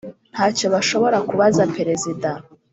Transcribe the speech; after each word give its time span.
nta 0.33 0.45
cyo 0.57 0.67
bashobora 0.73 1.17
kubaza 1.27 1.63
perezida 1.75 2.29